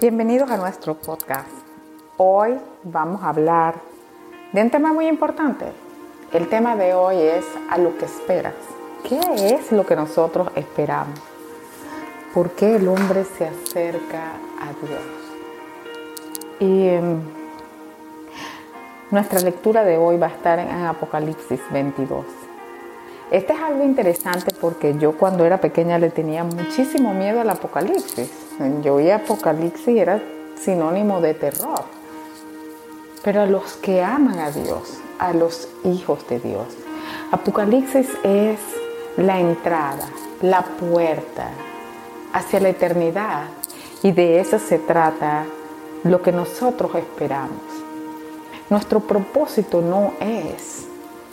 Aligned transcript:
Bienvenidos 0.00 0.50
a 0.50 0.56
nuestro 0.56 0.94
podcast. 0.94 1.50
Hoy 2.16 2.56
vamos 2.84 3.22
a 3.22 3.28
hablar 3.28 3.74
de 4.50 4.62
un 4.62 4.70
tema 4.70 4.94
muy 4.94 5.06
importante. 5.06 5.66
El 6.32 6.48
tema 6.48 6.74
de 6.74 6.94
hoy 6.94 7.16
es 7.16 7.44
a 7.68 7.76
lo 7.76 7.98
que 7.98 8.06
esperas. 8.06 8.54
¿Qué 9.06 9.20
es 9.54 9.70
lo 9.72 9.84
que 9.84 9.96
nosotros 9.96 10.48
esperamos? 10.54 11.20
¿Por 12.32 12.52
qué 12.52 12.76
el 12.76 12.88
hombre 12.88 13.26
se 13.26 13.46
acerca 13.46 14.36
a 14.62 14.72
Dios? 14.86 15.02
Y 16.60 16.88
em, 16.88 17.20
nuestra 19.10 19.40
lectura 19.40 19.84
de 19.84 19.98
hoy 19.98 20.16
va 20.16 20.28
a 20.28 20.30
estar 20.30 20.58
en 20.60 20.70
Apocalipsis 20.70 21.60
22. 21.70 22.24
Este 23.30 23.52
es 23.52 23.60
algo 23.60 23.84
interesante 23.84 24.50
porque 24.58 24.96
yo 24.96 25.12
cuando 25.18 25.44
era 25.44 25.60
pequeña 25.60 25.98
le 25.98 26.08
tenía 26.08 26.42
muchísimo 26.42 27.12
miedo 27.12 27.42
al 27.42 27.50
apocalipsis. 27.50 28.49
Yo 28.82 28.96
oía 28.96 29.16
apocalipsis 29.16 29.88
y 29.88 29.98
era 30.00 30.22
sinónimo 30.60 31.22
de 31.22 31.32
terror. 31.32 31.84
Pero 33.22 33.40
a 33.40 33.46
los 33.46 33.74
que 33.74 34.02
aman 34.02 34.38
a 34.38 34.50
Dios, 34.50 34.98
a 35.18 35.32
los 35.32 35.68
hijos 35.82 36.28
de 36.28 36.40
Dios, 36.40 36.66
apocalipsis 37.32 38.08
es 38.22 38.58
la 39.16 39.40
entrada, 39.40 40.06
la 40.42 40.62
puerta 40.62 41.48
hacia 42.34 42.60
la 42.60 42.68
eternidad. 42.68 43.44
Y 44.02 44.12
de 44.12 44.40
eso 44.40 44.58
se 44.58 44.78
trata 44.78 45.46
lo 46.04 46.20
que 46.20 46.32
nosotros 46.32 46.94
esperamos. 46.96 47.62
Nuestro 48.68 49.00
propósito 49.00 49.80
no 49.80 50.12
es 50.20 50.86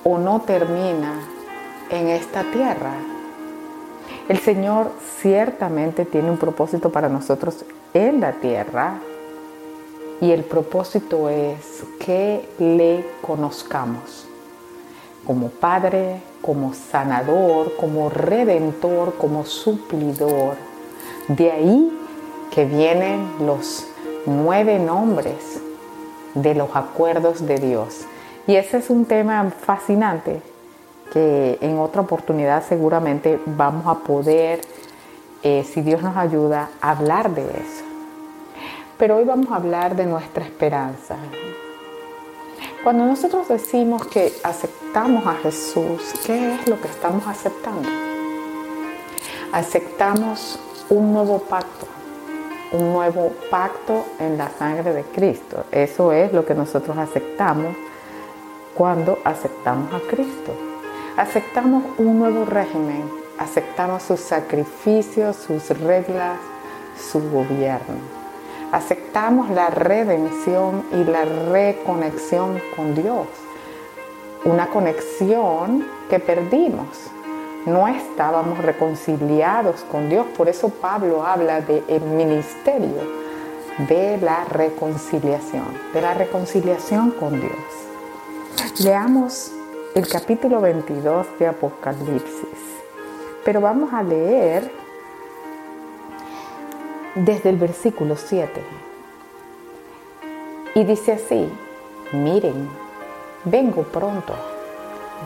o 0.05 0.17
no 0.17 0.41
termina 0.41 1.19
en 1.89 2.07
esta 2.07 2.43
tierra. 2.51 3.16
El 4.29 4.39
Señor 4.39 4.91
ciertamente 5.21 6.03
tiene 6.03 6.29
un 6.29 6.37
propósito 6.37 6.91
para 6.91 7.07
nosotros 7.07 7.63
en 7.93 8.19
la 8.19 8.33
tierra 8.33 8.99
y 10.19 10.31
el 10.31 10.43
propósito 10.43 11.29
es 11.29 11.83
que 11.97 12.47
le 12.59 13.05
conozcamos 13.21 14.27
como 15.25 15.47
Padre, 15.47 16.21
como 16.41 16.73
sanador, 16.73 17.77
como 17.77 18.09
redentor, 18.09 19.15
como 19.15 19.45
suplidor. 19.45 20.55
De 21.29 21.51
ahí 21.51 21.97
que 22.53 22.65
vienen 22.65 23.29
los 23.45 23.85
nueve 24.25 24.77
nombres 24.77 25.61
de 26.33 26.53
los 26.53 26.75
acuerdos 26.75 27.45
de 27.45 27.59
Dios. 27.59 28.05
Y 28.45 28.55
ese 28.55 28.77
es 28.77 28.89
un 28.89 29.05
tema 29.05 29.51
fascinante 29.51 30.41
que 31.11 31.57
en 31.61 31.79
otra 31.79 32.01
oportunidad 32.01 32.63
seguramente 32.67 33.39
vamos 33.45 33.87
a 33.87 33.99
poder, 34.03 34.61
eh, 35.43 35.63
si 35.63 35.81
Dios 35.81 36.01
nos 36.01 36.15
ayuda, 36.17 36.69
hablar 36.81 37.33
de 37.33 37.43
eso. 37.43 37.83
Pero 38.97 39.17
hoy 39.17 39.25
vamos 39.25 39.51
a 39.51 39.55
hablar 39.55 39.95
de 39.95 40.05
nuestra 40.05 40.43
esperanza. 40.43 41.15
Cuando 42.83 43.05
nosotros 43.05 43.47
decimos 43.47 44.05
que 44.07 44.33
aceptamos 44.43 45.25
a 45.27 45.33
Jesús, 45.35 46.13
¿qué 46.25 46.55
es 46.55 46.67
lo 46.67 46.79
que 46.79 46.87
estamos 46.87 47.27
aceptando? 47.27 47.87
Aceptamos 49.51 50.59
un 50.89 51.13
nuevo 51.13 51.39
pacto, 51.39 51.85
un 52.71 52.93
nuevo 52.93 53.33
pacto 53.51 54.05
en 54.19 54.37
la 54.37 54.49
sangre 54.49 54.93
de 54.93 55.03
Cristo. 55.03 55.65
Eso 55.71 56.11
es 56.11 56.33
lo 56.33 56.45
que 56.45 56.53
nosotros 56.53 56.97
aceptamos 56.97 57.75
cuando 58.75 59.17
aceptamos 59.23 59.93
a 59.93 59.99
Cristo. 60.07 60.66
Aceptamos 61.17 61.83
un 61.97 62.19
nuevo 62.19 62.45
régimen, 62.45 63.09
aceptamos 63.39 64.03
sus 64.03 64.19
sacrificios, 64.19 65.35
sus 65.35 65.69
reglas, 65.79 66.37
su 66.95 67.19
gobierno. 67.31 67.95
Aceptamos 68.71 69.49
la 69.49 69.71
redención 69.71 70.83
y 70.91 71.03
la 71.05 71.25
reconexión 71.25 72.61
con 72.75 72.93
Dios. 72.93 73.25
Una 74.45 74.67
conexión 74.67 75.87
que 76.07 76.19
perdimos. 76.19 76.87
No 77.65 77.87
estábamos 77.87 78.59
reconciliados 78.59 79.83
con 79.91 80.09
Dios. 80.09 80.27
Por 80.37 80.47
eso 80.47 80.69
Pablo 80.69 81.25
habla 81.25 81.61
del 81.61 81.83
el 81.87 82.01
ministerio 82.01 83.01
de 83.89 84.19
la 84.19 84.45
reconciliación, 84.45 85.65
de 85.95 86.01
la 86.01 86.13
reconciliación 86.13 87.09
con 87.09 87.41
Dios. 87.41 87.51
Leamos 88.83 89.56
el 89.97 90.07
capítulo 90.07 90.61
22 90.61 91.25
de 91.39 91.47
Apocalipsis. 91.47 92.59
Pero 93.43 93.61
vamos 93.61 93.91
a 93.91 94.03
leer 94.03 94.71
desde 97.15 97.49
el 97.49 97.55
versículo 97.55 98.15
7. 98.15 98.61
Y 100.75 100.83
dice 100.83 101.13
así, 101.13 101.51
miren, 102.11 102.69
vengo 103.43 103.81
pronto. 103.81 104.35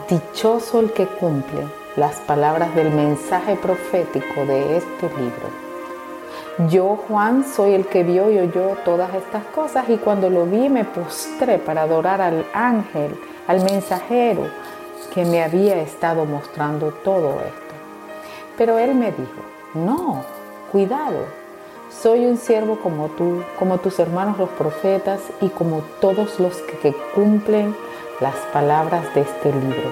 Dichoso 0.10 0.80
el 0.80 0.94
que 0.94 1.06
cumple 1.06 1.68
las 1.98 2.22
palabras 2.22 2.74
del 2.74 2.92
mensaje 2.92 3.58
profético 3.58 4.46
de 4.46 4.78
este 4.78 5.10
libro. 5.18 6.70
Yo, 6.70 6.96
Juan, 7.10 7.44
soy 7.44 7.74
el 7.74 7.88
que 7.88 8.04
vio 8.04 8.31
y 8.31 8.40
oyó 8.40 8.78
todas 8.86 9.14
estas 9.16 9.44
cosas 9.48 9.90
y 9.90 9.98
cuando 9.98 10.30
lo 10.30 10.46
vi 10.46 10.70
me 10.70 10.86
postré 10.86 11.58
para 11.58 11.81
adorar 11.81 12.22
al 12.22 12.46
ángel, 12.54 13.20
al 13.47 13.63
mensajero 13.63 14.47
que 15.13 15.25
me 15.25 15.44
había 15.44 15.81
estado 15.81 16.25
mostrando 16.25 16.91
todo 17.03 17.40
esto. 17.41 17.75
Pero 18.57 18.78
él 18.78 18.96
me 18.96 19.12
dijo, 19.12 19.41
no, 19.74 20.24
cuidado, 20.72 21.25
soy 21.90 22.25
un 22.25 22.38
siervo 22.38 22.78
como 22.80 23.07
tú, 23.09 23.44
como 23.59 23.78
tus 23.80 24.00
hermanos 24.00 24.38
los 24.38 24.50
profetas 24.50 25.19
y 25.41 25.50
como 25.50 25.81
todos 26.00 26.40
los 26.40 26.57
que, 26.57 26.96
cumplen 27.13 27.75
las 28.19 28.35
palabras 28.53 29.13
de 29.13 29.22
este 29.22 29.51
libro. 29.51 29.90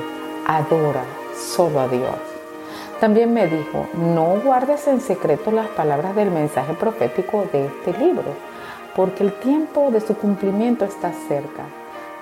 Adora 0.47 1.03
solo 1.35 1.79
a 1.79 1.88
Dios. 1.88 2.15
También 2.99 3.33
me 3.33 3.47
dijo, 3.47 3.88
no 3.93 4.41
guardes 4.43 4.88
en 4.88 5.01
secreto 5.01 5.51
las 5.51 5.67
palabras 5.69 6.15
del 6.15 6.31
mensaje 6.31 6.73
profético 6.73 7.45
de 7.51 7.67
este 7.67 7.93
libro, 7.93 8.33
porque 8.95 9.23
el 9.23 9.33
tiempo 9.33 9.89
de 9.91 10.01
su 10.01 10.15
cumplimiento 10.15 10.85
está 10.85 11.11
cerca. 11.27 11.63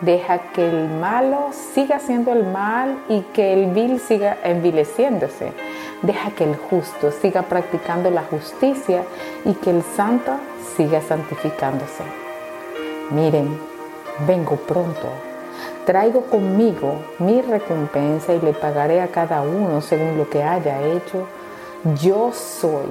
Deja 0.01 0.51
que 0.53 0.63
el 0.63 0.89
malo 0.89 1.49
siga 1.73 1.95
haciendo 1.95 2.31
el 2.31 2.43
mal 2.43 2.99
y 3.09 3.21
que 3.33 3.53
el 3.53 3.71
vil 3.71 3.99
siga 3.99 4.37
envileciéndose. 4.43 5.53
Deja 6.03 6.29
que 6.31 6.43
el 6.43 6.55
justo 6.55 7.11
siga 7.11 7.41
practicando 7.41 8.11
la 8.11 8.21
justicia 8.21 9.03
y 9.43 9.53
que 9.53 9.71
el 9.71 9.81
santo 9.81 10.33
siga 10.75 11.01
santificándose. 11.01 12.03
Miren, 13.09 13.59
vengo 14.27 14.57
pronto. 14.57 15.07
Traigo 15.87 16.21
conmigo 16.25 17.01
mi 17.17 17.41
recompensa 17.41 18.35
y 18.35 18.41
le 18.41 18.53
pagaré 18.53 19.01
a 19.01 19.07
cada 19.07 19.41
uno 19.41 19.81
según 19.81 20.15
lo 20.15 20.29
que 20.29 20.43
haya 20.43 20.79
hecho. 20.83 21.25
Yo 21.99 22.31
soy 22.33 22.85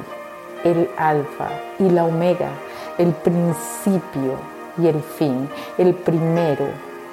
el 0.64 0.90
alfa 0.96 1.50
y 1.78 1.88
la 1.88 2.04
omega, 2.04 2.48
el 2.98 3.12
principio 3.12 4.56
y 4.76 4.88
el 4.88 5.00
fin, 5.00 5.48
el 5.78 5.94
primero 5.94 6.66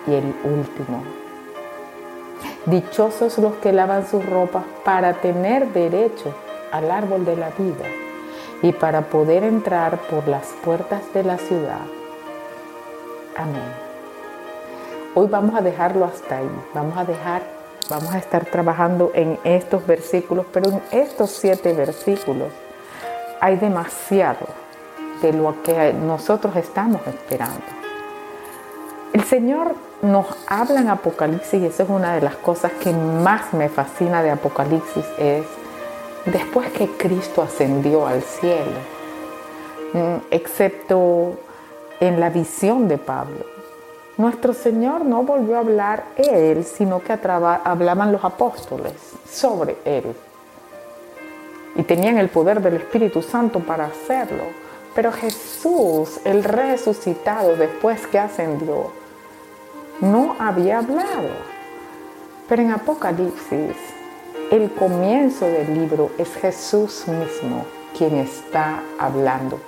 y 0.08 0.14
el 0.14 0.36
último. 0.44 1.03
Dichosos 2.66 3.38
los 3.38 3.53
que 3.56 3.74
lavan 3.74 4.08
sus 4.08 4.25
ropas 4.25 4.64
para 4.86 5.14
tener 5.14 5.68
derecho 5.74 6.34
al 6.72 6.90
árbol 6.91 7.25
de 7.25 7.36
la 7.36 7.50
vida 7.50 7.86
y 8.62 8.72
para 8.72 9.02
poder 9.02 9.44
entrar 9.44 10.00
por 10.09 10.28
las 10.28 10.47
puertas 10.63 11.02
de 11.13 11.24
la 11.24 11.38
ciudad. 11.38 11.81
Amén. 13.36 13.84
Hoy 15.16 15.28
vamos 15.28 15.56
a 15.56 15.62
dejarlo 15.62 16.06
hasta 16.06 16.38
ahí. 16.38 16.50
Vamos 16.74 16.97
a 16.97 17.06
dejar, 17.06 17.44
vamos 17.90 18.13
a 18.13 18.18
estar 18.18 18.46
trabajando 18.46 19.12
en 19.13 19.38
estos 19.44 19.86
versículos, 19.86 20.46
pero 20.52 20.72
en 20.72 20.81
estos 20.92 21.30
siete 21.31 21.74
versículos 21.74 22.50
hay 23.42 23.58
demasiado 23.58 24.47
de 25.22 25.33
lo 25.33 25.62
que 25.63 25.94
nosotros 25.94 26.56
estamos 26.56 27.06
esperando. 27.06 27.62
El 29.12 29.24
Señor 29.25 29.75
nos 30.03 30.27
habla 30.47 30.81
en 30.81 30.89
Apocalipsis 30.89 31.61
y 31.61 31.65
esa 31.65 31.83
es 31.83 31.89
una 31.89 32.13
de 32.13 32.21
las 32.21 32.35
cosas 32.35 32.73
que 32.73 32.91
más 32.91 33.53
me 33.53 33.69
fascina 33.69 34.21
de 34.21 34.31
Apocalipsis 34.31 35.05
es 35.17 35.45
después 36.25 36.69
que 36.71 36.89
Cristo 36.89 37.41
ascendió 37.41 38.05
al 38.05 38.21
cielo, 38.21 38.79
mm, 39.94 40.15
excepto 40.29 41.39
en 42.01 42.19
la 42.19 42.29
visión 42.29 42.89
de 42.89 42.97
Pablo. 42.97 43.45
Nuestro 44.17 44.53
Señor 44.53 45.05
no 45.05 45.23
volvió 45.23 45.55
a 45.55 45.59
hablar 45.59 46.03
Él, 46.17 46.65
sino 46.65 47.01
que 47.01 47.13
hablaban 47.13 48.11
los 48.11 48.23
apóstoles 48.25 48.94
sobre 49.27 49.77
Él. 49.85 50.13
Y 51.75 51.83
tenían 51.83 52.17
el 52.17 52.29
poder 52.29 52.61
del 52.61 52.75
Espíritu 52.75 53.21
Santo 53.21 53.59
para 53.59 53.85
hacerlo. 53.85 54.44
Pero 54.94 55.11
Jesús, 55.11 56.19
el 56.25 56.44
resucitado 56.44 57.55
después 57.55 58.05
que 58.05 58.19
ascendió, 58.19 58.91
no 60.03 60.35
había 60.38 60.79
hablado. 60.79 61.29
Pero 62.50 62.61
en 62.61 62.71
Apocalipsis, 62.71 63.75
el 64.51 64.69
comienzo 64.71 65.45
del 65.45 65.73
libro 65.73 66.11
es 66.17 66.29
Jesús 66.35 67.05
mismo 67.07 67.65
quien 67.97 68.17
está 68.17 68.83
hablando. 69.00 69.59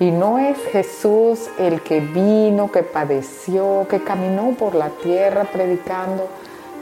Y 0.00 0.10
no 0.10 0.38
es 0.38 0.56
Jesús 0.72 1.50
el 1.58 1.82
que 1.82 2.00
vino, 2.00 2.72
que 2.72 2.82
padeció, 2.82 3.86
que 3.88 4.02
caminó 4.02 4.52
por 4.52 4.74
la 4.74 4.88
tierra 4.88 5.44
predicando, 5.44 6.26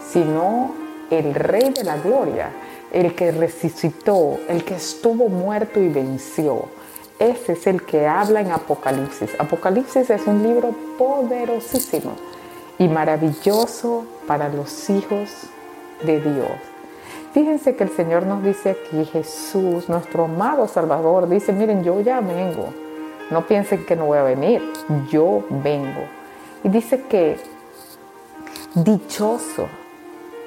sino 0.08 0.74
el 1.10 1.34
Rey 1.34 1.70
de 1.70 1.82
la 1.82 1.96
Gloria, 1.96 2.50
el 2.92 3.14
que 3.14 3.32
resucitó, 3.32 4.38
el 4.48 4.64
que 4.64 4.76
estuvo 4.76 5.28
muerto 5.28 5.80
y 5.80 5.88
venció. 5.88 6.66
Ese 7.18 7.52
es 7.52 7.66
el 7.66 7.82
que 7.82 8.06
habla 8.06 8.40
en 8.40 8.52
Apocalipsis. 8.52 9.30
Apocalipsis 9.38 10.08
es 10.08 10.26
un 10.26 10.42
libro 10.42 10.74
poderosísimo 10.96 12.29
y 12.80 12.88
maravilloso 12.88 14.06
para 14.26 14.48
los 14.48 14.88
hijos 14.88 15.28
de 16.02 16.18
Dios. 16.18 16.50
Fíjense 17.34 17.76
que 17.76 17.84
el 17.84 17.90
Señor 17.90 18.24
nos 18.24 18.42
dice 18.42 18.70
aquí, 18.70 19.04
Jesús, 19.04 19.90
nuestro 19.90 20.24
amado 20.24 20.66
Salvador, 20.66 21.28
dice, 21.28 21.52
miren, 21.52 21.84
yo 21.84 22.00
ya 22.00 22.20
vengo. 22.20 22.72
No 23.30 23.46
piensen 23.46 23.84
que 23.84 23.96
no 23.96 24.06
voy 24.06 24.16
a 24.16 24.22
venir, 24.22 24.62
yo 25.10 25.44
vengo. 25.50 26.06
Y 26.64 26.70
dice 26.70 27.02
que 27.02 27.36
dichoso 28.74 29.68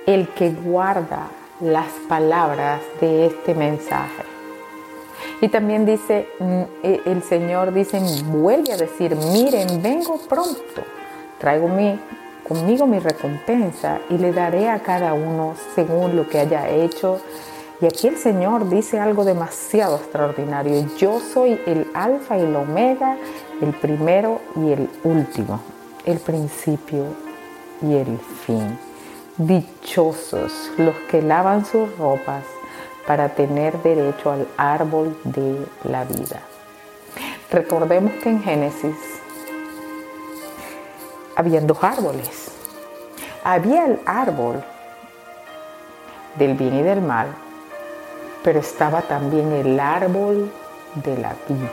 el 0.08 0.28
que 0.30 0.50
guarda 0.50 1.28
las 1.62 1.88
palabras 2.10 2.82
de 3.00 3.28
este 3.28 3.54
mensaje. 3.54 4.24
Y 5.40 5.50
también 5.50 5.86
dice, 5.86 6.28
mm, 6.40 6.62
e, 6.82 7.02
el 7.06 7.22
Señor 7.22 7.74
dice, 7.74 8.02
vuelve 8.26 8.74
a 8.74 8.78
decir, 8.78 9.16
miren, 9.16 9.84
vengo 9.84 10.18
pronto, 10.28 10.82
traigo 11.38 11.68
mi, 11.68 12.00
conmigo 12.48 12.86
mi 12.86 13.00
recompensa 13.00 14.00
y 14.10 14.18
le 14.18 14.34
daré 14.34 14.70
a 14.70 14.80
cada 14.80 15.14
uno 15.14 15.56
según 15.76 16.16
lo 16.16 16.28
que 16.28 16.40
haya 16.40 16.70
hecho. 16.70 17.20
Y 17.82 17.86
aquí 17.86 18.08
el 18.08 18.18
Señor 18.18 18.70
dice 18.70 19.00
algo 19.00 19.26
demasiado 19.26 19.98
extraordinario. 19.98 20.86
Yo 20.98 21.20
soy 21.20 21.60
el 21.66 21.88
alfa 21.94 22.38
y 22.38 22.42
el 22.42 22.56
omega, 22.56 23.18
el 23.62 23.72
primero 23.72 24.42
y 24.56 24.72
el 24.72 24.90
último, 25.04 25.60
el 26.06 26.20
principio 26.20 27.06
y 27.82 27.96
el 27.96 28.20
fin. 28.46 28.78
Dichosos 29.38 30.72
los 30.78 30.96
que 31.10 31.22
lavan 31.22 31.66
sus 31.66 31.98
ropas 31.98 32.44
para 33.08 33.30
tener 33.30 33.82
derecho 33.82 34.32
al 34.32 34.48
árbol 34.58 35.18
de 35.24 35.66
la 35.84 36.06
vida. 36.06 36.42
Recordemos 37.52 38.14
que 38.24 38.30
en 38.30 38.42
Génesis 38.42 38.96
habían 41.36 41.68
dos 41.68 41.84
árboles. 41.84 42.52
Había 43.44 43.86
el 43.86 44.00
árbol 44.06 44.64
del 46.36 46.56
bien 46.56 46.76
y 46.80 46.84
del 46.84 47.02
mal, 47.02 47.28
pero 48.44 48.60
estaba 48.60 49.02
también 49.02 49.52
el 49.52 49.80
árbol 49.80 50.52
de 50.96 51.18
la 51.18 51.36
vida. 51.48 51.72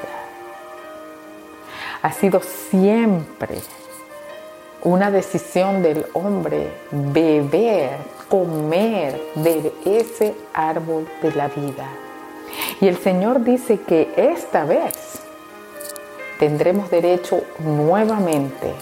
Ha 2.02 2.12
sido 2.12 2.40
siempre 2.40 3.58
una 4.82 5.10
decisión 5.10 5.82
del 5.82 6.06
hombre 6.14 6.72
beber, 6.90 7.98
comer 8.28 9.20
de 9.34 9.72
ese 9.84 10.34
árbol 10.54 11.06
de 11.22 11.32
la 11.32 11.48
vida. 11.48 11.86
Y 12.80 12.88
el 12.88 12.96
Señor 12.96 13.44
dice 13.44 13.80
que 13.80 14.12
esta 14.16 14.64
vez 14.64 15.20
tendremos 16.38 16.90
derecho 16.90 17.42
nuevamente 17.58 18.72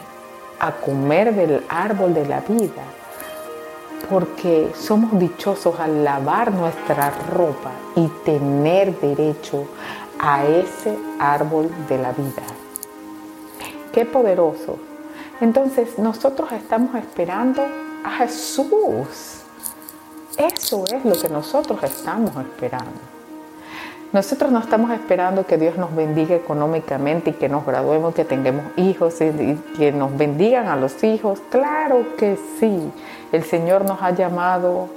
a 0.58 0.72
comer 0.72 1.34
del 1.34 1.64
árbol 1.68 2.14
de 2.14 2.26
la 2.26 2.40
vida, 2.40 2.84
porque 4.10 4.72
somos 4.78 5.18
dichosos 5.18 5.78
al 5.78 6.04
lavar 6.04 6.52
nuestra 6.52 7.10
ropa 7.30 7.72
y 7.94 8.08
tener 8.24 8.98
derecho 9.00 9.66
a 10.18 10.44
ese 10.44 10.96
árbol 11.18 11.70
de 11.88 11.98
la 11.98 12.12
vida. 12.12 12.42
Qué 13.92 14.04
poderoso 14.04 14.78
entonces 15.40 15.98
nosotros 15.98 16.50
estamos 16.52 16.94
esperando 16.96 17.62
a 18.04 18.10
Jesús. 18.18 19.42
Eso 20.36 20.84
es 20.92 21.04
lo 21.04 21.20
que 21.20 21.28
nosotros 21.28 21.82
estamos 21.82 22.32
esperando. 22.36 23.17
Nosotros 24.12 24.50
no 24.50 24.60
estamos 24.60 24.90
esperando 24.92 25.46
que 25.46 25.58
Dios 25.58 25.76
nos 25.76 25.94
bendiga 25.94 26.34
económicamente 26.34 27.30
y 27.30 27.32
que 27.34 27.48
nos 27.50 27.66
graduemos, 27.66 28.14
que 28.14 28.24
tengamos 28.24 28.64
hijos 28.76 29.20
y 29.20 29.54
que 29.76 29.92
nos 29.92 30.16
bendigan 30.16 30.66
a 30.66 30.76
los 30.76 31.04
hijos. 31.04 31.40
Claro 31.50 32.16
que 32.16 32.38
sí. 32.58 32.90
El 33.32 33.44
Señor 33.44 33.84
nos 33.84 34.00
ha 34.00 34.12
llamado 34.12 34.88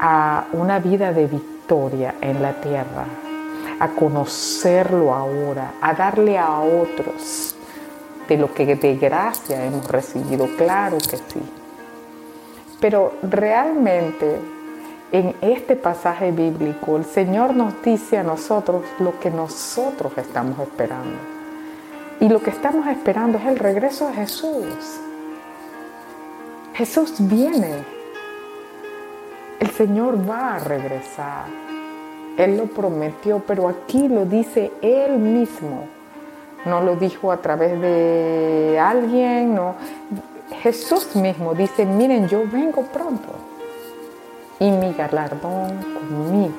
a 0.00 0.46
una 0.52 0.80
vida 0.80 1.12
de 1.12 1.26
victoria 1.26 2.16
en 2.20 2.42
la 2.42 2.54
tierra, 2.54 3.04
a 3.78 3.88
conocerlo 3.90 5.14
ahora, 5.14 5.74
a 5.80 5.94
darle 5.94 6.38
a 6.38 6.58
otros 6.60 7.54
de 8.28 8.36
lo 8.36 8.52
que 8.52 8.74
de 8.74 8.96
gracia 8.96 9.64
hemos 9.64 9.86
recibido, 9.88 10.48
claro 10.56 10.98
que 10.98 11.16
sí. 11.16 11.40
Pero 12.80 13.14
realmente 13.22 14.57
en 15.12 15.34
este 15.40 15.76
pasaje 15.76 16.32
bíblico 16.32 16.96
el 16.96 17.04
Señor 17.04 17.54
nos 17.54 17.80
dice 17.82 18.18
a 18.18 18.22
nosotros 18.22 18.84
lo 18.98 19.18
que 19.18 19.30
nosotros 19.30 20.12
estamos 20.16 20.58
esperando. 20.60 21.16
Y 22.20 22.28
lo 22.28 22.40
que 22.40 22.50
estamos 22.50 22.86
esperando 22.88 23.38
es 23.38 23.46
el 23.46 23.58
regreso 23.58 24.08
de 24.08 24.14
Jesús. 24.14 25.00
Jesús 26.74 27.14
viene. 27.18 27.84
El 29.60 29.70
Señor 29.70 30.28
va 30.28 30.56
a 30.56 30.58
regresar. 30.58 31.46
Él 32.36 32.56
lo 32.56 32.66
prometió, 32.66 33.42
pero 33.46 33.68
aquí 33.68 34.08
lo 34.08 34.24
dice 34.24 34.72
Él 34.82 35.18
mismo 35.18 35.88
no 36.64 36.82
lo 36.82 36.96
dijo 36.96 37.32
a 37.32 37.38
través 37.38 37.80
de 37.80 38.78
alguien, 38.80 39.54
no. 39.54 39.74
Jesús 40.62 41.14
mismo 41.14 41.54
dice, 41.54 41.84
miren, 41.84 42.28
yo 42.28 42.42
vengo 42.50 42.82
pronto 42.82 43.47
y 44.58 44.70
mi 44.70 44.92
galardón 44.92 45.82
conmigo. 45.82 46.54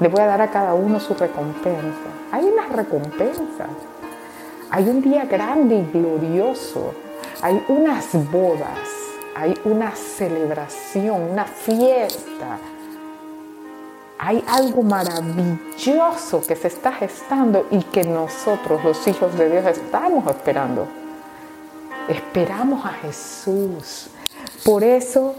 Le 0.00 0.08
voy 0.08 0.20
a 0.20 0.26
dar 0.26 0.40
a 0.42 0.50
cada 0.50 0.74
uno 0.74 0.98
su 1.00 1.14
recompensa. 1.14 2.08
Hay 2.32 2.44
una 2.44 2.66
recompensa. 2.66 3.66
Hay 4.70 4.88
un 4.88 5.02
día 5.02 5.24
grande 5.24 5.76
y 5.76 5.90
glorioso. 5.92 6.94
Hay 7.42 7.64
unas 7.68 8.12
bodas. 8.30 8.88
Hay 9.36 9.58
una 9.64 9.90
celebración, 9.94 11.30
una 11.30 11.44
fiesta 11.44 12.58
hay 14.26 14.42
algo 14.46 14.82
maravilloso 14.82 16.40
que 16.40 16.56
se 16.56 16.68
está 16.68 16.92
gestando 16.92 17.66
y 17.70 17.82
que 17.82 18.04
nosotros, 18.04 18.82
los 18.82 19.06
hijos 19.06 19.36
de 19.36 19.50
Dios, 19.50 19.66
estamos 19.66 20.26
esperando. 20.28 20.86
Esperamos 22.08 22.86
a 22.86 22.90
Jesús. 22.90 24.08
Por 24.64 24.82
eso 24.82 25.34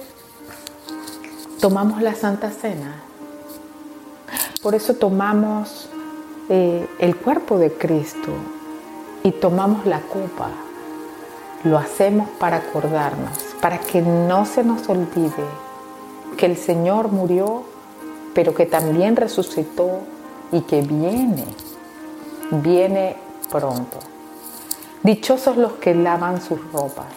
tomamos 1.60 2.02
la 2.02 2.16
Santa 2.16 2.52
Cena. 2.52 2.96
Por 4.62 4.76
eso 4.76 4.96
tomamos 4.96 5.90
eh, 6.50 6.88
el 7.00 7.16
cuerpo 7.16 7.58
de 7.58 7.72
Cristo 7.72 8.32
y 9.24 9.32
tomamos 9.32 9.86
la 9.86 10.02
copa. 10.02 10.50
Lo 11.64 11.78
hacemos 11.78 12.30
para 12.40 12.58
acordarnos, 12.58 13.38
para 13.62 13.80
que 13.80 14.02
no 14.02 14.46
se 14.46 14.64
nos 14.64 14.88
olvide 14.90 15.46
que 16.38 16.46
el 16.46 16.58
Señor 16.58 17.12
murió 17.12 17.64
pero 18.36 18.54
que 18.54 18.66
también 18.66 19.16
resucitó 19.16 20.02
y 20.52 20.62
que 20.62 20.82
viene, 20.82 21.46
viene 22.52 23.16
pronto. 23.50 23.98
Dichosos 25.02 25.56
los 25.56 25.74
que 25.74 25.96
lavan 25.96 26.42
sus 26.42 26.60
ropas. 26.72 27.08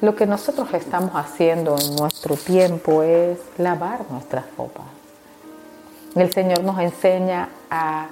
Lo 0.00 0.16
que 0.16 0.26
nosotros 0.26 0.72
estamos 0.72 1.12
haciendo 1.14 1.76
en 1.78 1.96
nuestro 1.96 2.36
tiempo 2.36 3.02
es 3.02 3.38
lavar 3.58 4.00
nuestras 4.10 4.44
ropas. 4.56 4.86
El 6.14 6.32
Señor 6.32 6.62
nos 6.64 6.78
enseña 6.80 7.50
a 7.70 8.08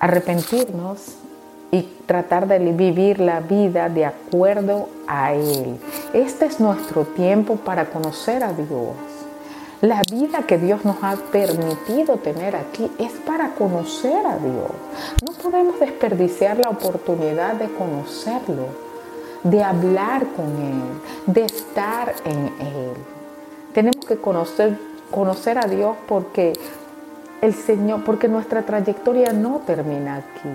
arrepentirnos 0.00 1.16
y 1.70 1.82
tratar 2.06 2.48
de 2.48 2.58
vivir 2.58 3.20
la 3.20 3.40
vida 3.40 3.88
de 3.88 4.06
acuerdo 4.06 4.88
a 5.06 5.34
Él. 5.34 5.78
Este 6.14 6.46
es 6.46 6.58
nuestro 6.58 7.04
tiempo 7.04 7.56
para 7.56 7.90
conocer 7.90 8.42
a 8.42 8.52
Dios 8.52 8.96
la 9.80 10.02
vida 10.10 10.42
que 10.46 10.58
Dios 10.58 10.84
nos 10.84 10.96
ha 11.02 11.16
permitido 11.32 12.16
tener 12.16 12.54
aquí 12.54 12.90
es 12.98 13.12
para 13.12 13.54
conocer 13.54 14.26
a 14.26 14.36
Dios. 14.36 14.70
No 15.24 15.32
podemos 15.42 15.80
desperdiciar 15.80 16.58
la 16.58 16.68
oportunidad 16.68 17.54
de 17.54 17.66
conocerlo, 17.72 18.66
de 19.42 19.62
hablar 19.62 20.26
con 20.36 20.46
Él, 20.46 21.32
de 21.32 21.44
estar 21.44 22.14
en 22.24 22.46
Él. 22.60 22.94
Tenemos 23.72 24.04
que 24.06 24.16
conocer, 24.16 24.78
conocer 25.10 25.58
a 25.58 25.66
Dios 25.66 25.96
porque 26.08 26.52
el 27.40 27.54
Señor, 27.54 28.04
porque 28.04 28.28
nuestra 28.28 28.62
trayectoria 28.62 29.32
no 29.32 29.62
termina 29.66 30.16
aquí. 30.16 30.48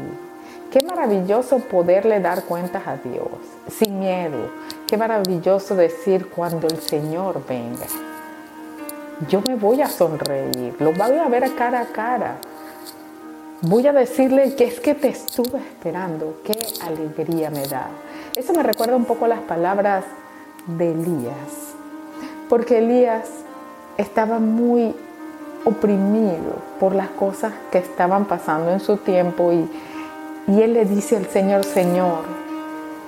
Qué 0.71 0.85
maravilloso 0.85 1.59
poderle 1.59 2.19
dar 2.19 2.43
cuentas 2.43 2.85
a 2.85 2.97
Dios 2.97 3.27
sin 3.69 3.99
miedo. 3.99 4.49
Qué 4.87 4.97
maravilloso 4.97 5.75
decir 5.75 6.29
cuando 6.29 6.67
el 6.67 6.79
Señor 6.79 7.41
venga 7.47 7.85
yo 9.29 9.41
me 9.47 9.55
voy 9.55 9.81
a 9.81 9.87
sonreír, 9.87 10.75
lo 10.79 10.91
voy 10.91 11.17
a 11.17 11.29
ver 11.29 11.55
cara 11.55 11.81
a 11.81 11.85
cara. 11.85 12.37
voy 13.61 13.87
a 13.87 13.93
decirle 13.93 14.55
que 14.55 14.65
es 14.65 14.79
que 14.79 14.93
te 14.93 15.09
estuve 15.09 15.59
esperando, 15.59 16.41
qué 16.43 16.57
alegría 16.81 17.49
me 17.49 17.65
da. 17.65 17.87
Eso 18.35 18.51
me 18.51 18.63
recuerda 18.63 18.97
un 18.97 19.05
poco 19.05 19.27
las 19.27 19.39
palabras 19.39 20.03
de 20.67 20.91
Elías, 20.91 21.73
porque 22.49 22.79
Elías 22.79 23.29
estaba 23.97 24.39
muy 24.39 24.93
oprimido 25.63 26.57
por 26.77 26.95
las 26.95 27.07
cosas 27.09 27.53
que 27.71 27.77
estaban 27.77 28.25
pasando 28.25 28.71
en 28.71 28.81
su 28.81 28.97
tiempo 28.97 29.53
y, 29.53 29.69
y 30.51 30.61
él 30.61 30.73
le 30.73 30.83
dice 30.83 31.15
al 31.15 31.27
Señor, 31.27 31.63
Señor, 31.63 32.23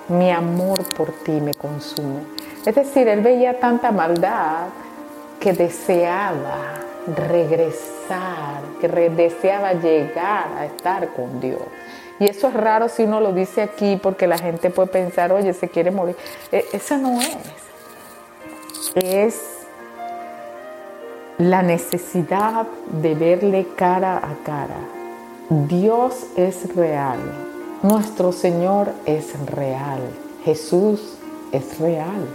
mi 0.08 0.32
amor 0.32 0.82
por 0.96 1.12
ti 1.12 1.42
me 1.42 1.54
consume. 1.54 2.22
Es 2.66 2.76
decir, 2.76 3.10
él 3.10 3.20
veía 3.20 3.60
tanta 3.60 3.92
maldad 3.92 4.68
que 5.42 5.52
deseaba 5.52 6.74
regresar, 7.16 8.62
que 8.80 8.88
deseaba 8.88 9.74
llegar 9.74 10.48
a 10.58 10.66
estar 10.66 11.10
con 11.10 11.42
Dios. 11.42 11.62
Y 12.20 12.26
eso 12.26 12.48
es 12.48 12.54
raro 12.54 12.90
si 12.90 13.04
uno 13.04 13.22
lo 13.22 13.34
dice 13.34 13.62
aquí 13.62 14.00
porque 14.02 14.28
la 14.28 14.38
gente 14.38 14.70
puede 14.70 14.90
pensar, 14.90 15.32
oye, 15.32 15.54
se 15.54 15.70
quiere 15.70 15.92
morir. 15.92 16.16
E, 16.52 16.66
eso 16.74 16.98
no 16.98 17.20
es. 17.22 17.38
Es 18.96 19.58
la 21.38 21.62
necesidad 21.62 22.66
de 23.02 23.14
verle 23.14 23.68
cara 23.76 24.18
a 24.18 24.44
cara. 24.44 24.80
Dios 25.50 26.26
es 26.36 26.76
real. 26.76 27.20
Nuestro 27.84 28.32
Señor 28.32 28.92
es 29.06 29.34
real. 29.46 30.00
Jesús 30.44 31.18
es 31.52 31.80
real. 31.80 32.28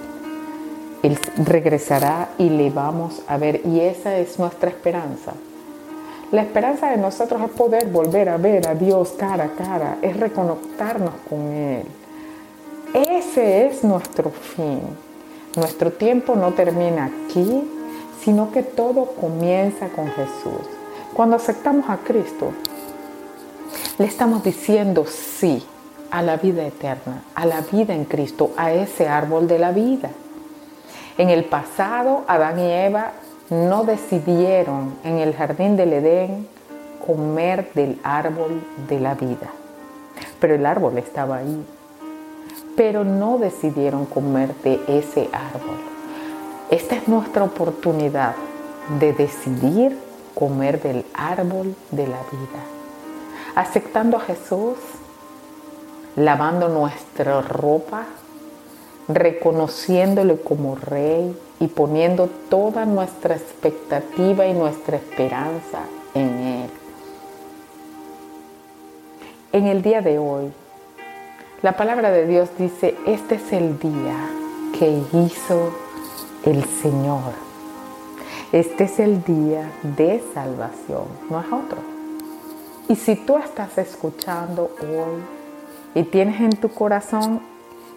Él 1.03 1.19
regresará 1.45 2.29
y 2.39 2.49
le 2.49 2.71
vamos 2.71 3.23
a 3.27 3.37
ver. 3.37 3.63
Y 3.65 3.81
esa 3.81 4.17
es 4.17 4.39
nuestra 4.39 4.71
esperanza. 4.71 5.33
La 6.33 6.41
esperanza 6.41 6.91
de 6.91 6.97
nosotros 6.97 7.43
es 7.43 7.51
poder 7.51 7.89
volver 7.89 8.31
a 8.31 8.39
ver 8.39 8.67
a 8.67 8.75
Dios 8.75 9.11
cara 9.19 9.45
a 9.45 9.49
cara, 9.49 9.99
es 10.01 10.17
reconectarnos 10.17 11.13
con 11.29 11.53
Él. 11.53 11.85
Ese 12.95 13.67
es 13.67 13.85
nuestro 13.85 14.31
fin. 14.31 14.81
Nuestro 15.57 15.93
tiempo 15.93 16.35
no 16.35 16.53
termina 16.53 17.11
aquí, 17.27 17.71
sino 18.23 18.51
que 18.51 18.63
todo 18.63 19.09
comienza 19.21 19.89
con 19.91 20.07
Jesús. 20.09 20.67
Cuando 21.13 21.37
aceptamos 21.37 21.91
a 21.91 21.99
Cristo, 21.99 22.53
le 23.99 24.07
estamos 24.07 24.43
diciendo 24.43 25.05
sí 25.05 25.63
a 26.11 26.23
la 26.23 26.39
vida 26.39 26.65
eterna, 26.67 27.25
a 27.35 27.45
la 27.45 27.61
vida 27.61 27.95
en 27.95 28.07
Cristo, 28.07 28.53
a 28.57 28.73
ese 28.73 29.07
árbol 29.07 29.47
de 29.47 29.59
la 29.59 29.73
vida. 29.73 30.09
En 31.19 31.29
el 31.29 31.45
pasado, 31.45 32.25
Adán 32.27 32.59
y 32.59 32.71
Eva 32.73 33.13
no 33.53 33.85
decidieron 33.85 34.97
en 35.05 35.19
el 35.19 35.35
jardín 35.35 35.77
del 35.77 35.93
Edén 35.93 36.49
comer 37.07 37.71
del 37.75 38.01
árbol 38.03 38.63
de 38.89 38.99
la 38.99 39.15
vida, 39.15 39.51
pero 40.41 40.55
el 40.55 40.65
árbol 40.65 40.97
estaba 40.99 41.37
ahí. 41.37 41.65
Pero 42.77 43.05
no 43.05 43.37
decidieron 43.37 44.07
comer 44.07 44.55
de 44.65 44.81
ese 44.89 45.29
árbol. 45.33 45.77
Esta 46.71 46.97
es 46.97 47.07
nuestra 47.07 47.45
oportunidad 47.45 48.35
de 48.99 49.13
decidir 49.13 49.99
comer 50.35 50.81
del 50.81 51.05
árbol 51.13 51.77
de 51.91 52.07
la 52.07 52.19
vida. 52.31 52.63
Aceptando 53.55 54.17
a 54.17 54.21
Jesús, 54.21 54.79
lavando 56.17 56.71
nuestra 56.71 57.43
ropa, 57.43 58.07
reconociéndole 59.09 60.41
como 60.41 60.75
Rey 60.75 61.37
y 61.61 61.67
poniendo 61.69 62.29
toda 62.49 62.85
nuestra 62.85 63.37
expectativa 63.37 64.47
y 64.47 64.53
nuestra 64.53 64.97
esperanza 64.97 65.81
en 66.15 66.29
Él. 66.29 66.71
En 69.53 69.67
el 69.67 69.83
día 69.83 70.01
de 70.01 70.19
hoy, 70.19 70.53
la 71.63 71.77
palabra 71.77 72.11
de 72.11 72.27
Dios 72.27 72.49
dice, 72.59 72.97
este 73.07 73.37
es 73.37 73.53
el 73.53 73.79
día 73.79 74.17
que 74.79 74.89
hizo 75.13 75.73
el 76.45 76.65
Señor. 76.65 77.33
Este 78.51 78.85
es 78.85 78.99
el 78.99 79.23
día 79.25 79.71
de 79.83 80.23
salvación, 80.35 81.05
no 81.31 81.41
es 81.41 81.47
otro. 81.47 81.79
Y 82.89 82.97
si 82.97 83.15
tú 83.15 83.37
estás 83.39 83.79
escuchando 83.79 84.75
hoy 84.81 85.23
y 85.95 86.03
tienes 86.05 86.41
en 86.41 86.51
tu 86.51 86.69
corazón 86.69 87.41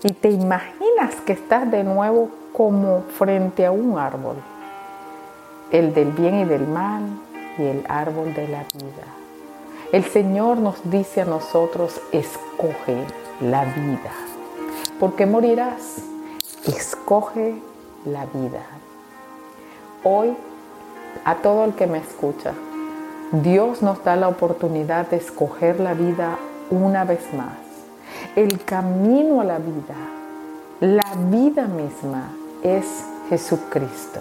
y 0.03 0.13
te 0.13 0.29
imaginas 0.29 1.15
que 1.25 1.33
estás 1.33 1.69
de 1.71 1.83
nuevo 1.83 2.29
como 2.53 3.03
frente 3.17 3.65
a 3.65 3.71
un 3.71 3.97
árbol, 3.97 4.35
el 5.71 5.93
del 5.93 6.11
bien 6.11 6.39
y 6.39 6.45
del 6.45 6.67
mal 6.67 7.03
y 7.57 7.63
el 7.63 7.85
árbol 7.87 8.33
de 8.33 8.47
la 8.47 8.63
vida. 8.73 9.05
El 9.91 10.03
Señor 10.03 10.57
nos 10.57 10.89
dice 10.89 11.21
a 11.21 11.25
nosotros, 11.25 12.01
escoge 12.11 12.97
la 13.41 13.65
vida, 13.65 14.11
porque 14.99 15.25
morirás, 15.25 16.01
escoge 16.67 17.55
la 18.05 18.25
vida. 18.25 18.61
Hoy, 20.03 20.35
a 21.23 21.35
todo 21.35 21.65
el 21.65 21.73
que 21.73 21.87
me 21.87 21.97
escucha, 21.97 22.53
Dios 23.31 23.81
nos 23.81 24.03
da 24.03 24.15
la 24.15 24.27
oportunidad 24.27 25.09
de 25.09 25.17
escoger 25.17 25.79
la 25.79 25.93
vida 25.93 26.37
una 26.69 27.03
vez 27.03 27.21
más. 27.33 27.64
El 28.35 28.65
camino 28.65 29.39
a 29.39 29.45
la 29.45 29.59
vida, 29.59 29.95
la 30.81 31.09
vida 31.31 31.67
misma 31.67 32.31
es 32.63 32.85
Jesucristo. 33.29 34.19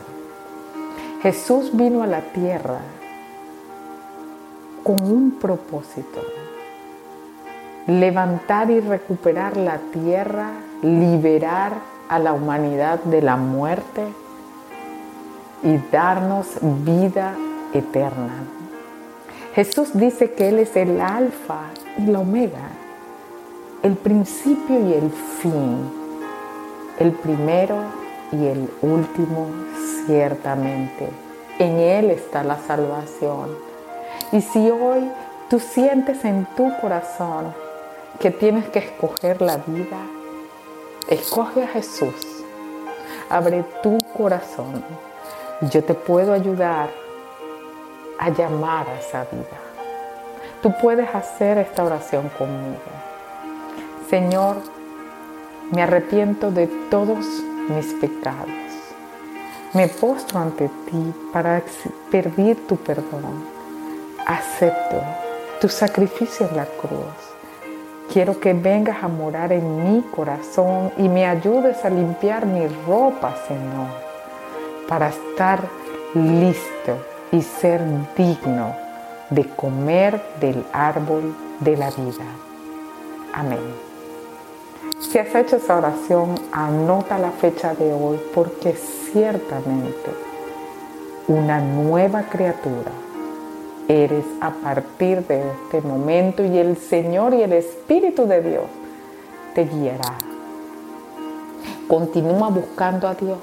Jesús 1.21 1.77
vino 1.77 2.01
a 2.01 2.07
la 2.07 2.21
tierra 2.21 2.79
con 4.85 5.03
un 5.03 5.33
propósito, 5.33 6.21
levantar 7.89 8.71
y 8.71 8.79
recuperar 8.79 9.57
la 9.57 9.79
tierra, 9.93 10.53
liberar 10.81 11.73
a 12.09 12.21
la 12.21 12.35
humanidad 12.35 13.01
de 13.01 13.21
la 13.21 13.35
muerte 13.37 14.05
y 15.65 15.77
darnos 15.91 16.59
vida 16.85 17.35
eterna. 17.73 18.45
Jesús 19.57 19.91
dice 19.93 20.35
que 20.35 20.51
Él 20.51 20.61
es 20.61 20.77
el 20.77 21.01
alfa 21.01 21.63
y 21.99 22.07
la 22.07 22.21
omega, 22.21 22.69
el 23.85 23.97
principio 23.97 24.81
y 24.81 24.95
el 24.95 25.11
fin, 25.11 25.93
el 26.99 27.13
primero 27.13 27.77
y 28.33 28.47
el 28.47 28.71
último 28.81 29.49
ciertamente. 30.07 31.11
En 31.59 31.79
Él 31.79 32.11
está 32.11 32.43
la 32.43 32.57
salvación. 32.57 33.55
Y 34.33 34.41
si 34.41 34.71
hoy 34.71 35.11
tú 35.51 35.61
sientes 35.61 36.25
en 36.25 36.47
tu 36.57 36.75
corazón 36.81 37.53
que 38.19 38.31
tienes 38.31 38.71
que 38.71 38.79
escoger 38.79 39.43
la 39.43 39.59
vida, 39.59 39.99
escoge 41.07 41.65
a 41.65 41.69
Jesús. 41.69 42.43
Abre 43.29 43.67
tu 43.83 43.99
corazón. 44.17 44.83
Yo 45.61 45.85
te 45.85 45.93
puedo 45.93 46.33
ayudar 46.33 46.89
a 48.19 48.31
llamar 48.31 48.89
a 48.89 48.99
esa 48.99 49.27
vida. 49.31 49.59
Tú 50.63 50.73
puedes 50.81 51.15
hacer 51.15 51.59
esta 51.59 51.85
oración 51.85 52.31
conmigo. 52.39 52.81
Señor, 54.15 54.59
me 55.73 55.83
arrepiento 55.83 56.53
de 56.53 56.69
todos 56.89 57.27
mis 57.69 57.95
pecados. 57.95 58.49
Me 59.73 59.89
postro 59.89 60.39
ante 60.39 60.69
ti 60.69 61.13
para 61.33 61.61
pedir 62.13 62.65
tu 62.69 62.77
perdón. 62.77 63.45
Acepto 64.25 65.03
tu 65.61 65.69
sacrificio 65.69 66.49
en 66.49 66.57
la 66.59 66.65
cruz. 66.65 67.17
Quiero 68.13 68.39
que 68.39 68.53
vengas 68.55 69.03
a 69.03 69.09
morar 69.09 69.51
en 69.51 69.83
mi 69.83 70.03
corazón 70.03 70.93
y 70.97 71.09
me 71.09 71.27
ayudes 71.27 71.85
a 71.85 71.91
limpiar 71.91 72.47
mi 72.47 72.69
ropa, 72.87 73.35
Señor, 73.49 73.89
para 74.87 75.09
estar 75.09 75.59
listo 76.15 77.05
y 77.33 77.43
ser 77.43 77.83
digno 78.17 78.77
de 79.31 79.45
comer 79.57 80.23
del 80.39 80.65
árbol 80.73 81.35
de 81.59 81.77
la 81.77 81.91
vida. 81.91 82.27
Amén. 83.33 83.94
Si 85.01 85.19
has 85.19 85.35
hecho 85.35 85.57
esa 85.57 85.77
oración, 85.77 86.35
anota 86.53 87.19
la 87.19 87.31
fecha 87.31 87.75
de 87.75 87.93
hoy 87.93 88.19
porque 88.35 88.75
ciertamente 89.13 90.11
una 91.29 91.61
nueva 91.61 92.25
criatura 92.25 92.91
eres 93.89 94.25
a 94.41 94.51
partir 94.51 95.27
de 95.27 95.43
este 95.53 95.81
momento 95.87 96.45
y 96.45 96.59
el 96.59 96.77
Señor 96.77 97.35
y 97.35 97.43
el 97.43 97.53
Espíritu 97.53 98.27
de 98.27 98.43
Dios 98.43 98.65
te 99.55 99.65
guiará. 99.67 100.15
Continúa 101.89 102.49
buscando 102.49 103.07
a 103.09 103.15
Dios. 103.15 103.39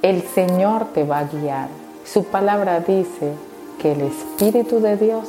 El 0.00 0.22
Señor 0.22 0.86
te 0.94 1.04
va 1.04 1.18
a 1.18 1.24
guiar. 1.24 1.68
Su 2.04 2.24
palabra 2.24 2.80
dice 2.80 3.32
que 3.80 3.92
el 3.92 4.00
Espíritu 4.02 4.80
de 4.80 4.96
Dios 4.96 5.28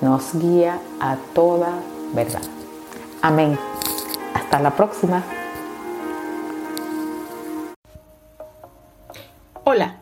nos 0.00 0.34
guía 0.34 0.80
a 1.00 1.16
toda 1.32 1.74
verdad. 2.12 2.42
Amén. 3.22 3.69
Hasta 4.50 4.64
la 4.64 4.74
próxima. 4.74 5.22
Hola, 9.62 9.98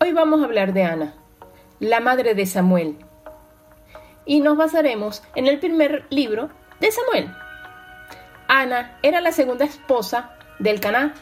hoy 0.00 0.12
vamos 0.12 0.40
a 0.40 0.44
hablar 0.44 0.72
de 0.72 0.84
Ana, 0.84 1.14
la 1.80 1.98
madre 1.98 2.36
de 2.36 2.46
Samuel. 2.46 2.96
y 4.24 4.38
nos 4.38 4.56
basaremos 4.56 5.24
en 5.34 5.48
el 5.48 5.58
primer 5.58 6.06
libro 6.10 6.48
de 6.78 6.92
Samuel. 6.92 7.34
Ana 8.46 8.96
era 9.02 9.20
la 9.20 9.32
segunda 9.32 9.64
esposa 9.64 10.36
del 10.60 10.78
Caná. 10.78 11.14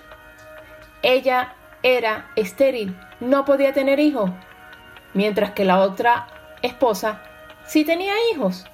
Ella 1.01 1.55
era 1.83 2.31
estéril, 2.37 2.95
no 3.21 3.47
podía 3.47 3.73
tener 3.73 4.01
hijos, 4.01 4.31
mientras 5.15 5.53
que 5.53 5.65
la 5.65 5.81
otra 5.81 6.27
esposa 6.61 7.23
sí 7.65 7.87
tenía 7.87 8.13
hijos. 8.35 8.67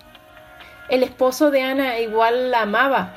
El 0.89 1.05
esposo 1.05 1.53
de 1.53 1.63
Ana 1.63 2.01
igual 2.01 2.51
la 2.51 2.63
amaba 2.63 3.15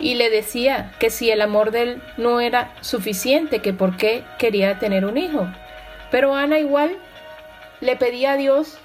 y 0.00 0.14
le 0.14 0.30
decía 0.30 0.92
que 0.98 1.10
si 1.10 1.30
el 1.30 1.42
amor 1.42 1.70
de 1.70 1.82
él 1.82 2.02
no 2.16 2.40
era 2.40 2.72
suficiente, 2.80 3.60
que 3.60 3.74
por 3.74 3.96
qué 3.96 4.24
quería 4.38 4.78
tener 4.78 5.04
un 5.04 5.18
hijo. 5.18 5.46
Pero 6.10 6.34
Ana 6.34 6.58
igual 6.58 6.96
le 7.80 7.96
pedía 7.96 8.32
a 8.32 8.36
Dios 8.36 8.78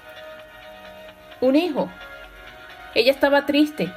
un 1.40 1.56
hijo. 1.56 1.90
Ella 2.94 3.10
estaba 3.10 3.46
triste 3.46 3.90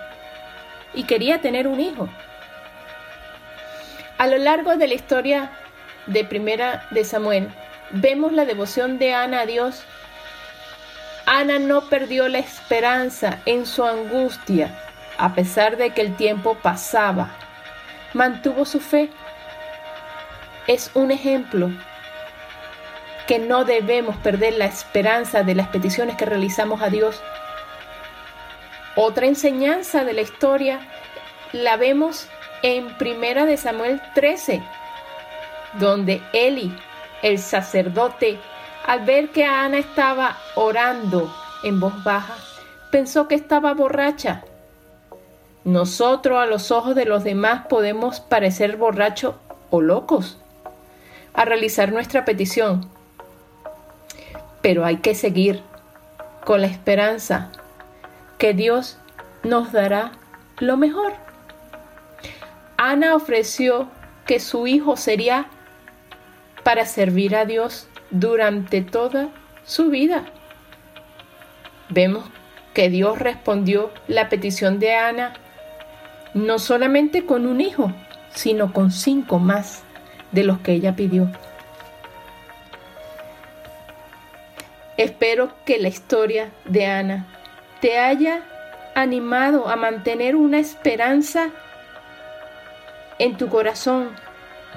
y 0.94 1.04
quería 1.04 1.42
tener 1.42 1.68
un 1.68 1.80
hijo. 1.80 2.10
A 4.18 4.28
lo 4.28 4.38
largo 4.38 4.76
de 4.76 4.88
la 4.88 4.94
historia 4.94 5.52
de 6.08 6.24
Primera 6.24 6.88
de 6.92 7.04
Samuel, 7.06 7.50
vemos 7.92 8.34
la 8.34 8.46
devoción 8.46 8.98
de 8.98 9.14
Ana 9.14 9.42
a 9.42 9.46
Dios. 9.46 9.84
Ana 11.26 11.60
no 11.60 11.88
perdió 11.90 12.28
la 12.28 12.40
esperanza 12.40 13.40
en 13.46 13.66
su 13.66 13.86
angustia, 13.86 14.89
a 15.20 15.36
pesar 15.36 15.78
de 15.78 15.92
que 15.92 16.02
el 16.02 16.16
tiempo 16.16 16.56
pasaba. 16.56 17.30
Mantuvo 18.14 18.66
su 18.66 18.80
fe. 18.80 19.10
Es 20.66 20.92
un 20.96 21.12
ejemplo 21.12 21.70
que 23.28 23.38
no 23.38 23.66
debemos 23.66 24.16
perder 24.18 24.54
la 24.54 24.66
esperanza 24.66 25.44
de 25.44 25.54
las 25.54 25.68
peticiones 25.68 26.16
que 26.16 26.26
realizamos 26.26 26.82
a 26.82 26.90
Dios. 26.90 27.22
Otra 28.96 29.28
enseñanza 29.28 30.04
de 30.04 30.14
la 30.14 30.22
historia 30.22 30.80
la 31.52 31.78
vemos 31.78 32.28
en 32.64 32.88
Primera 32.98 33.46
de 33.46 33.58
Samuel 33.58 34.02
13, 34.16 34.62
donde 35.74 36.22
Eli, 36.34 36.76
el 37.22 37.40
sacerdote, 37.40 38.40
al 38.88 39.02
ver 39.02 39.30
que 39.30 39.46
Ana 39.46 39.80
estaba 39.80 40.38
orando 40.56 41.34
en 41.64 41.80
voz 41.80 42.04
baja, 42.04 42.36
pensó 42.90 43.28
que 43.28 43.36
estaba 43.36 43.74
borracha. 43.74 44.44
Nosotros 45.66 46.40
a 46.40 46.46
los 46.46 46.72
ojos 46.72 46.96
de 46.96 47.06
los 47.06 47.24
demás 47.24 47.68
podemos 47.68 48.22
parecer 48.22 48.78
borrachos 48.78 49.36
o 49.70 49.82
locos 49.82 50.38
a 51.34 51.46
realizar 51.46 51.92
nuestra 51.92 52.24
petición, 52.26 52.90
pero 54.62 54.86
hay 54.86 54.98
que 54.98 55.16
seguir 55.16 55.62
con 56.46 56.62
la 56.62 56.68
esperanza 56.68 57.52
que 58.38 58.54
Dios 58.54 58.98
nos 59.44 59.72
dará 59.72 60.14
lo 60.60 60.78
mejor. 60.78 61.14
Ana 62.78 63.16
ofreció 63.16 63.90
que 64.26 64.40
su 64.40 64.66
hijo 64.66 64.96
sería 64.96 65.48
para 66.64 66.86
servir 66.86 67.36
a 67.36 67.46
Dios 67.46 67.88
durante 68.12 68.82
toda 68.82 69.30
su 69.66 69.90
vida. 69.90 70.26
Vemos 71.90 72.24
que 72.74 72.90
Dios 72.90 73.20
respondió 73.20 73.92
la 74.08 74.30
petición 74.30 74.80
de 74.80 74.96
Ana 74.96 75.34
no 76.34 76.60
solamente 76.60 77.26
con 77.26 77.46
un 77.46 77.62
hijo, 77.62 77.92
sino 78.34 78.74
con 78.74 78.92
cinco 78.92 79.40
más 79.40 79.84
de 80.32 80.44
los 80.44 80.60
que 80.60 80.74
ella 80.74 80.96
pidió. 80.96 81.30
Espero 84.98 85.54
que 85.66 85.80
la 85.80 85.88
historia 85.88 86.52
de 86.66 86.86
Ana 86.86 87.26
te 87.80 87.98
haya 87.98 88.44
animado 88.96 89.70
a 89.70 89.76
mantener 89.76 90.36
una 90.36 90.60
esperanza 90.60 91.50
en 93.18 93.38
tu 93.38 93.48
corazón 93.48 94.10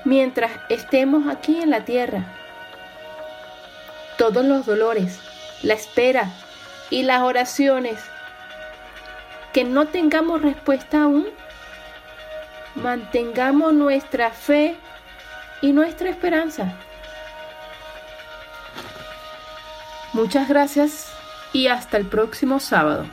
mientras 0.04 0.52
estemos 0.68 1.26
aquí 1.28 1.60
en 1.60 1.70
la 1.70 1.84
tierra. 1.84 2.24
Todos 4.16 4.44
los 4.44 4.66
dolores, 4.66 5.18
la 5.62 5.74
espera 5.74 6.30
y 6.90 7.02
las 7.02 7.22
oraciones 7.22 7.98
que 9.52 9.64
no 9.64 9.86
tengamos 9.86 10.42
respuesta 10.42 11.02
aún, 11.02 11.26
mantengamos 12.74 13.72
nuestra 13.74 14.30
fe 14.30 14.76
y 15.60 15.72
nuestra 15.72 16.10
esperanza. 16.10 16.72
Muchas 20.12 20.48
gracias 20.48 21.12
y 21.52 21.68
hasta 21.68 21.96
el 21.96 22.06
próximo 22.06 22.60
sábado. 22.60 23.06